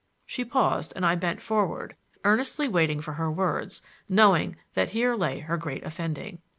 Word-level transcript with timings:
she 0.25 0.43
paused 0.43 0.91
and 0.95 1.05
I 1.05 1.13
bent 1.13 1.43
forward, 1.43 1.95
earnestly 2.23 2.67
waiting 2.67 3.01
for 3.01 3.13
her 3.13 3.31
words, 3.31 3.83
knowing 4.09 4.55
that 4.73 4.89
here 4.97 5.13
lay 5.15 5.41
her 5.41 5.57
great 5.57 5.83
offending. 5.83 6.39